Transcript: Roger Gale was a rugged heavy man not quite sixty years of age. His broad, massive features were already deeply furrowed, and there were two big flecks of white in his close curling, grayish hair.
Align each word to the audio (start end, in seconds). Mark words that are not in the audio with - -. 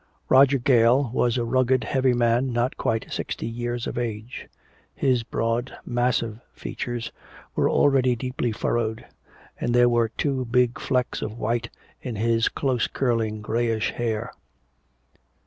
Roger 0.29 0.57
Gale 0.57 1.11
was 1.13 1.37
a 1.37 1.45
rugged 1.45 1.83
heavy 1.83 2.13
man 2.13 2.51
not 2.51 2.75
quite 2.75 3.13
sixty 3.13 3.45
years 3.45 3.85
of 3.85 3.99
age. 3.99 4.47
His 4.95 5.21
broad, 5.21 5.75
massive 5.85 6.39
features 6.53 7.11
were 7.55 7.69
already 7.69 8.15
deeply 8.15 8.51
furrowed, 8.51 9.05
and 9.59 9.75
there 9.75 9.89
were 9.89 10.09
two 10.09 10.45
big 10.45 10.79
flecks 10.79 11.21
of 11.21 11.37
white 11.37 11.69
in 12.01 12.15
his 12.15 12.49
close 12.49 12.87
curling, 12.87 13.43
grayish 13.43 13.91
hair. 13.91 14.33